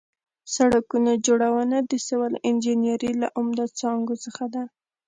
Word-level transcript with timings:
سړک 0.55 0.87
جوړونه 1.25 1.77
د 1.89 1.91
سیول 2.07 2.33
انجنیري 2.49 3.11
له 3.21 3.27
عمده 3.37 3.65
څانګو 3.79 4.15
څخه 4.25 4.45
ده 4.53 4.63